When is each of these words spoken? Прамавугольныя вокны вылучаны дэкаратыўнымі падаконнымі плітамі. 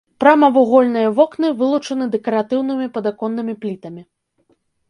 Прамавугольныя 0.21 1.11
вокны 1.19 1.47
вылучаны 1.59 2.05
дэкаратыўнымі 2.17 2.87
падаконнымі 2.97 3.53
плітамі. 3.67 4.01